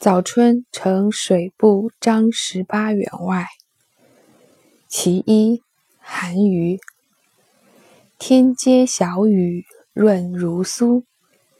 [0.00, 3.48] 早春呈水部张十八员外。
[4.88, 5.62] 其一，
[5.98, 6.80] 韩愈。
[8.18, 11.02] 天街小雨润如酥，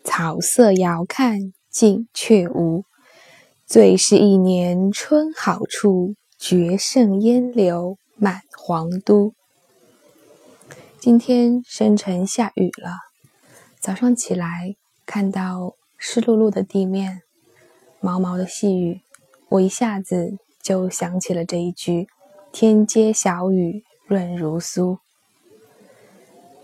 [0.03, 2.85] 草色遥看近却无。
[3.67, 9.35] 最是一年春好处，绝胜烟柳满皇都。
[10.99, 12.93] 今天深晨下雨了，
[13.79, 17.21] 早上起来看到湿漉漉的地面。
[18.01, 19.03] 毛毛的细雨，
[19.51, 22.09] 我一下子就想起了这一句
[22.51, 24.99] “天街小雨润如酥”，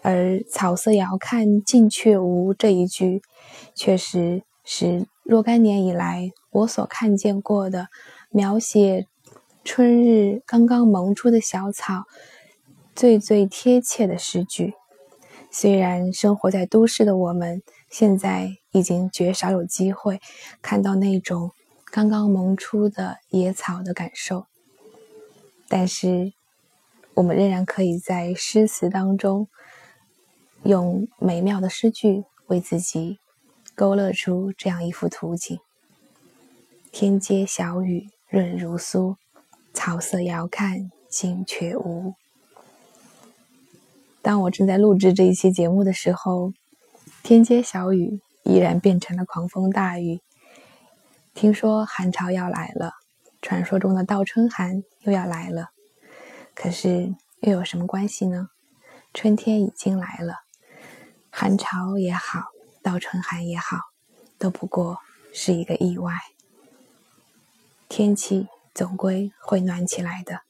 [0.00, 3.20] 而“草色遥看近却无”这一句，
[3.74, 7.88] 确实是若干年以来我所看见过的
[8.30, 9.06] 描写
[9.62, 12.04] 春日刚刚萌出的小草
[12.95, 14.73] 最最贴切的诗句。
[15.50, 20.20] 虽然生活在都市的我们，现在已经绝少有机会
[20.60, 21.52] 看到那种
[21.86, 24.46] 刚刚萌出的野草的感受，
[25.66, 26.34] 但是
[27.14, 29.48] 我们仍然可以在诗词当中
[30.64, 33.18] 用美妙的诗句为自己
[33.74, 35.58] 勾勒出这样一幅图景：
[36.92, 39.16] 天街小雨润如酥，
[39.72, 42.14] 草色遥看近却无。
[44.27, 46.52] 当我正在录制这一期节目的时候，
[47.23, 50.21] 天街小雨依然变成了狂风大雨。
[51.32, 52.95] 听说寒潮要来了，
[53.41, 55.71] 传说中的倒春寒又要来了。
[56.57, 58.49] 可是又有什么关系呢？
[59.15, 60.41] 春天已经来了，
[61.30, 62.47] 寒潮也好，
[62.82, 63.77] 倒春寒也好，
[64.38, 64.99] 都不过
[65.32, 66.12] 是一个意外。
[67.88, 70.41] 天气总归会暖起来的。